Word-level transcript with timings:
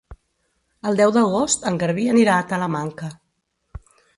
El 0.91 0.97
deu 1.01 1.13
d'agost 1.17 1.67
en 1.73 1.77
Garbí 1.85 2.07
anirà 2.17 2.39
a 2.39 2.49
Talamanca. 2.55 3.13